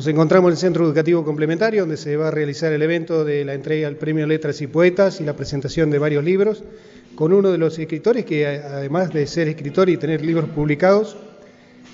[0.00, 3.44] Nos encontramos en el Centro Educativo Complementario, donde se va a realizar el evento de
[3.44, 6.64] la entrega al Premio Letras y Poetas y la presentación de varios libros,
[7.14, 11.18] con uno de los escritores que, además de ser escritor y tener libros publicados,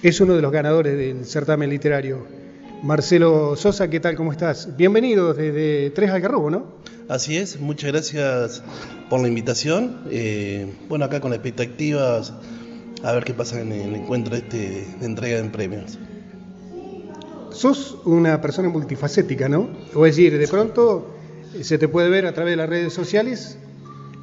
[0.04, 2.24] es uno de los ganadores del certamen literario.
[2.80, 4.14] Marcelo Sosa, ¿qué tal?
[4.14, 4.76] ¿Cómo estás?
[4.76, 6.76] Bienvenido desde Tres Algarrobo, ¿no?
[7.08, 8.62] Así es, muchas gracias
[9.10, 10.02] por la invitación.
[10.12, 12.32] Eh, bueno, acá con expectativas
[13.02, 15.98] a ver qué pasa en el encuentro este de entrega de premios.
[17.56, 19.70] Sos una persona multifacética, ¿no?
[19.94, 21.06] O es decir, de pronto
[21.54, 23.56] eh, se te puede ver a través de las redes sociales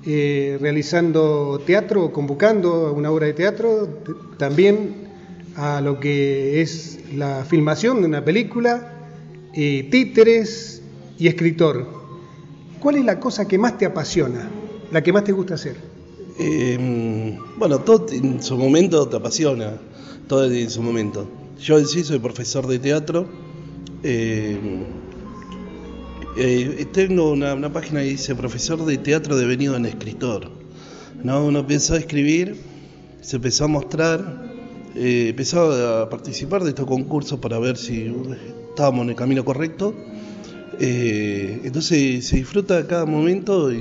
[0.06, 3.90] eh, realizando teatro, convocando una obra de teatro,
[4.38, 5.08] también
[5.56, 8.94] a lo que es la filmación de una película,
[9.56, 10.84] eh, títeres
[11.18, 11.88] y escritor.
[12.80, 14.48] ¿Cuál es la cosa que más te apasiona,
[14.92, 15.76] la que más te gusta hacer?
[17.58, 19.78] bueno, todo en su momento te apasiona,
[20.28, 21.43] todo en su momento.
[21.60, 23.28] Yo en sí soy profesor de teatro.
[24.04, 24.58] Eh,
[26.38, 30.50] eh, tengo una, página que dice profesor de teatro devenido en escritor.
[31.24, 31.46] ¿no?
[31.46, 32.58] Uno empezó a escribir,
[33.22, 34.52] se empezó a mostrar,
[34.96, 38.14] eh, empezó a participar de estos concursos para ver si
[38.70, 39.94] estábamos en el camino correcto.
[40.80, 43.72] entonces se disfruta cada momento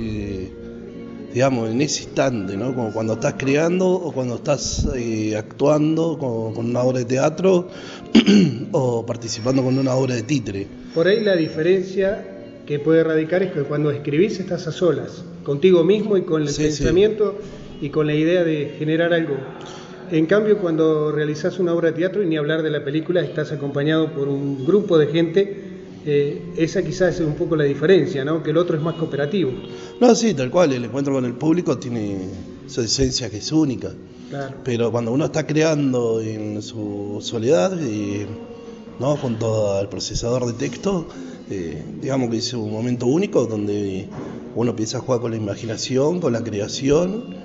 [1.33, 2.75] digamos, en ese instante, ¿no?
[2.75, 7.69] Como cuando estás creando o cuando estás eh, actuando con, una obra de teatro
[8.71, 10.67] o participando con una obra de títere.
[10.93, 12.23] Por ahí la diferencia
[12.67, 16.53] que puede radicar es que cuando escribís estás a solas, contigo mismo y con el
[16.53, 17.35] pensamiento
[17.81, 19.35] y con la idea de generar algo.
[20.11, 23.51] En cambio, cuando realizás una obra de teatro, y ni hablar de la película, estás
[23.51, 25.72] acompañado por un grupo de gente
[26.05, 28.43] eh, esa quizás es un poco la diferencia, ¿no?
[28.43, 29.51] Que el otro es más cooperativo.
[29.99, 32.29] No, sí, tal cual, el encuentro con el público tiene
[32.67, 33.91] su esencia que es única.
[34.63, 38.25] Pero cuando uno está creando en su soledad, eh,
[38.99, 39.15] ¿no?
[39.15, 41.07] junto al procesador de texto,
[41.51, 44.07] eh, digamos que es un momento único donde
[44.55, 47.35] uno empieza a jugar con la imaginación, con la creación,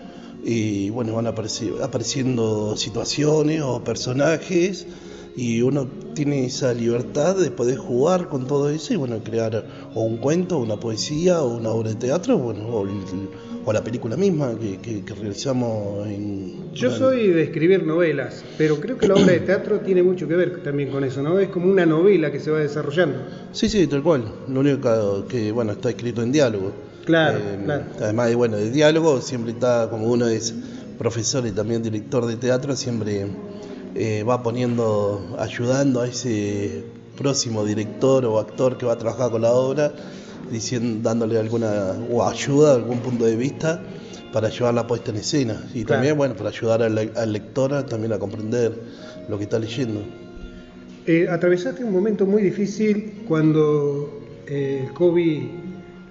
[0.44, 4.86] y bueno, van apareciendo situaciones o personajes
[5.38, 10.02] y uno tiene esa libertad de poder jugar con todo eso y bueno, crear o
[10.02, 15.04] un cuento, una poesía o una obra de teatro, bueno, o, la película misma que,
[15.14, 16.72] realizamos en...
[16.74, 20.34] Yo soy de escribir novelas, pero creo que la obra de teatro tiene mucho que
[20.34, 21.38] ver también con eso, ¿no?
[21.38, 23.18] Es como una novela que se va desarrollando.
[23.52, 24.24] Sí, sí, tal cual.
[24.48, 26.72] Lo único que, bueno, está escrito en diálogo.
[27.04, 27.84] Claro, eh, claro.
[28.00, 30.52] Además, bueno, de diálogo siempre está, como uno es
[30.98, 33.26] profesor y también director de teatro, siempre
[34.00, 36.84] eh, va poniendo, ayudando a ese
[37.16, 39.92] próximo director o actor que va a trabajar con la obra,
[40.52, 43.82] diciendo, dándole alguna o ayuda, algún punto de vista
[44.32, 48.18] para llevar la puesta en escena y también bueno para ayudar al, lector también a
[48.20, 48.72] comprender
[49.28, 50.00] lo que está leyendo.
[51.04, 55.42] Eh, atravesaste un momento muy difícil cuando eh, el COVID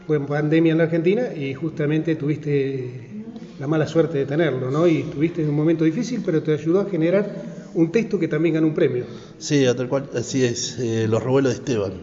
[0.06, 3.16] fue en pandemia en la Argentina y justamente tuviste
[3.60, 4.88] la mala suerte de tenerlo, ¿no?
[4.88, 8.68] Y tuviste un momento difícil, pero te ayudó a generar un texto que también ganó
[8.68, 9.06] un premio.
[9.38, 11.94] Sí, tal cual, así es, eh, Los revuelos de Esteban.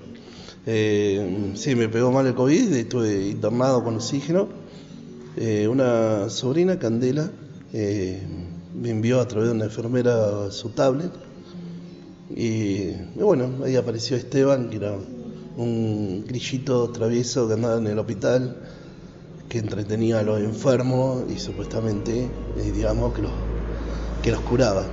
[0.66, 4.48] Eh, sí, me pegó mal el COVID, estuve internado con oxígeno.
[5.36, 7.30] Eh, una sobrina, Candela,
[7.72, 11.10] me envió a través de una enfermera su tablet.
[12.34, 14.96] Y, bueno, ahí apareció Esteban, que era
[15.56, 18.56] un grillito travieso que andaba en el hospital,
[19.48, 22.28] que entretenía a los enfermos y supuestamente,
[22.74, 23.32] digamos, que los,
[24.22, 24.86] que los curaba.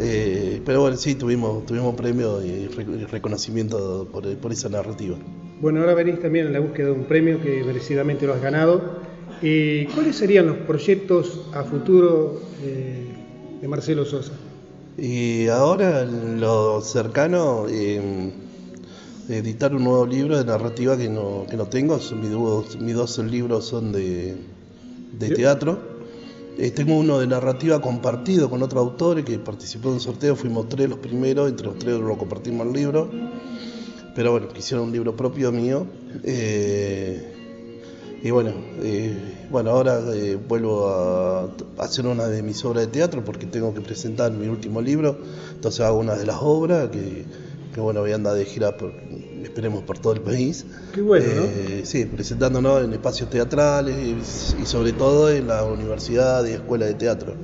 [0.00, 2.68] Eh, pero bueno, sí, tuvimos, tuvimos premio y
[3.10, 5.16] reconocimiento por, esa narrativa.
[5.60, 9.08] Bueno, ahora venís también en la búsqueda de un premio que merecidamente lo has ganado.
[9.42, 13.12] ¿Y ¿Cuáles serían los proyectos a futuro eh,
[13.60, 14.32] de Marcelo Sosa?
[14.96, 18.30] Y ahora, lo cercano, eh,
[19.28, 21.98] editar un nuevo libro de narrativa que no, que no tengo.
[21.98, 24.36] Mis dos, mis dos libros son de,
[25.18, 25.97] de teatro.
[26.60, 30.68] Eh, tengo uno de narrativa compartido con otro autor que participó en un sorteo, fuimos
[30.68, 33.08] tres los primeros, entre los tres lo compartimos el libro,
[34.12, 35.86] pero bueno, quisiera un libro propio mío.
[36.24, 37.32] Eh,
[38.24, 38.50] y bueno,
[38.82, 40.00] eh, bueno ahora
[40.48, 44.80] vuelvo a hacer una de mis obras de teatro porque tengo que presentar mi último
[44.80, 45.16] libro,
[45.54, 47.24] entonces hago una de las obras que,
[47.78, 48.92] que bueno, voy a andar de gira por,
[49.40, 50.66] esperemos por todo el país.
[50.92, 53.94] Qué bueno, eh, Sí, presentándonos en espacios teatrales
[54.60, 57.34] y, sobre todo en la universidad y escuela de teatro.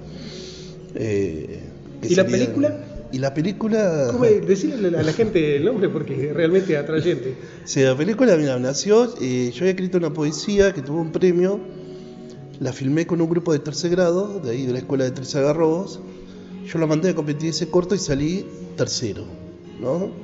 [0.97, 1.61] Eh,
[2.03, 2.77] ¿Y la película?
[3.13, 4.09] Y la película...
[4.11, 7.37] ¿Cómo decirle a la gente el nombre porque es realmente atrayente.
[7.65, 11.61] Sí, la película mira, nació, eh, yo había escrito una poesía que tuvo un premio,
[12.59, 15.37] la filmé con un grupo de tercer grado, de ahí de la escuela de Tres
[15.37, 16.01] Agarrobos,
[16.67, 18.45] yo la mandé a competir ese corto y salí
[18.77, 19.25] tercero,
[19.81, 20.24] ¿no?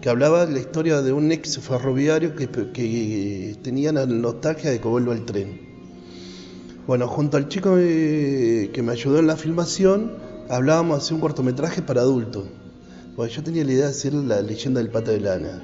[0.00, 4.80] Que hablaba de la historia de un ex ferroviario que, que tenía la nostalgia de
[4.80, 5.66] que vuelva el tren.
[6.86, 10.12] Bueno, junto al chico eh, que me ayudó en la filmación,
[10.48, 12.44] hablábamos de hacer un cortometraje para adultos.
[13.16, 15.62] Bueno, yo tenía la idea de hacer la leyenda del pata de lana,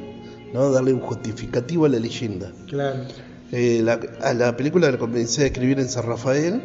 [0.53, 0.73] ¿no?
[0.73, 2.51] darle un justificativo a la leyenda.
[2.67, 3.05] Claro.
[3.53, 3.85] Eh,
[4.21, 6.61] a la película la comencé a escribir en San Rafael,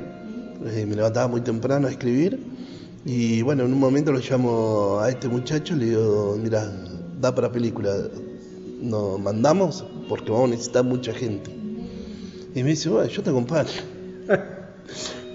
[0.66, 2.40] eh, me levantaba muy temprano a escribir,
[3.06, 6.72] y bueno, en un momento lo llamo a este muchacho, le digo, mira,
[7.20, 7.94] da para película,
[8.82, 11.52] nos mandamos porque vamos a necesitar mucha gente.
[12.56, 13.70] Y me dice, bueno, yo te acompaño.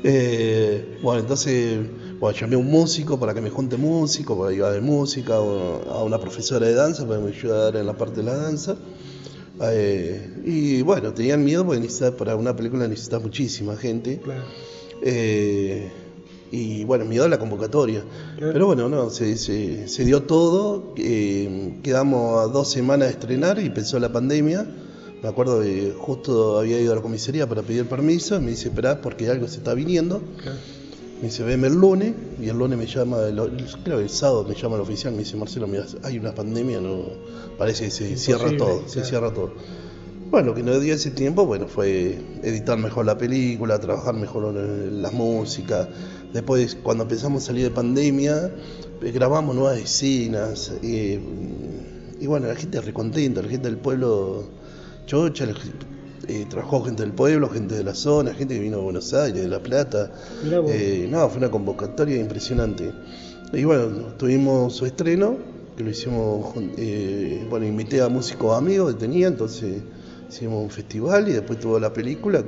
[0.04, 1.78] Eh, bueno, entonces
[2.18, 5.34] bueno, llamé a un músico para que me junte músico, para ir a ver música,
[5.34, 8.76] a una profesora de danza para que me ayudara en la parte de la danza.
[9.60, 11.88] Eh, y bueno, tenían miedo porque
[12.18, 14.20] para una película necesitas muchísima gente.
[15.02, 15.90] Eh,
[16.52, 18.04] y bueno, miedo a la convocatoria.
[18.38, 20.94] Pero bueno, no, se, se, dio todo.
[20.94, 24.66] quedamos a dos semanas de estrenar y empezó la pandemia.
[25.22, 29.00] Me acuerdo que justo había ido a la comisaría para pedir permiso, me dice, esperá
[29.00, 30.20] porque algo se está viniendo.
[31.22, 33.18] Me dice, veme el lunes, y el lunes me llama,
[33.84, 36.80] creo que el sábado me llama el oficial, me dice, Marcelo, mira, hay una pandemia,
[36.80, 37.04] no
[37.56, 39.52] parece que se cierra todo, se cierra todo.
[40.32, 44.54] Bueno, lo que nos dio ese tiempo, bueno, fue editar mejor la película, trabajar mejor
[44.54, 45.88] las músicas.
[46.32, 48.50] Después, cuando empezamos a salir de pandemia,
[49.02, 50.72] eh, grabamos nuevas escenas.
[50.82, 51.18] Y,
[52.20, 54.44] y bueno, la gente recontenta, la gente del pueblo
[55.06, 55.46] chocha,
[56.28, 59.42] eh, trabajó gente del pueblo, gente de la zona, gente que vino de Buenos Aires,
[59.42, 60.12] de La Plata.
[60.68, 62.92] Eh, no, fue una convocatoria impresionante.
[63.52, 65.36] Y bueno, tuvimos su estreno,
[65.76, 69.82] que lo hicimos, eh, bueno, invité a músicos amigos que tenía, entonces
[70.30, 72.44] hicimos un festival y después tuvo la película,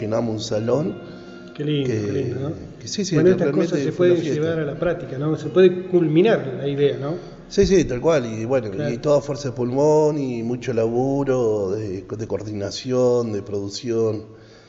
[0.00, 1.25] llenamos un salón.
[1.56, 2.52] Qué lindo, qué lindo, ¿no?
[2.84, 5.36] sí, sí, bueno, estas cosas se pueden llevar a la práctica, ¿no?
[5.38, 7.14] Se puede culminar la idea, ¿no?
[7.48, 8.26] Sí, sí, tal cual.
[8.26, 14.24] Y bueno, y toda fuerza de pulmón y mucho laburo de, coordinación, de producción.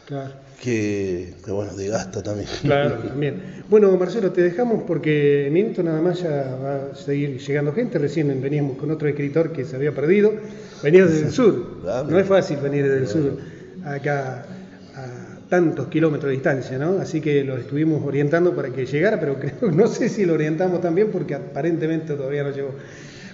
[0.06, 0.32] Claro.
[0.64, 2.48] Que, bueno, de gasta también.
[2.62, 3.64] Claro, también.
[3.70, 8.00] Bueno, Marcelo, te dejamos porque en minutos nada más ya va a seguir llegando gente.
[8.00, 10.32] Recién veníamos con otro escritor que se había perdido.
[10.82, 11.82] Venía desde el sur.
[12.10, 13.38] No es fácil venir desde el sur
[13.84, 14.46] acá
[15.50, 17.00] tantos kilómetros de distancia, ¿no?
[17.00, 20.82] Así que lo estuvimos orientando para que llegara, pero creo, no sé si lo orientamos
[20.82, 22.72] también porque aparentemente todavía no llegó.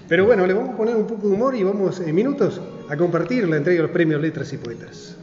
[0.08, 2.98] Pero bueno, le vamos a poner un poco de humor y vamos en minutos a
[2.98, 5.18] compartir la entrega de los premios Letras y Poetas.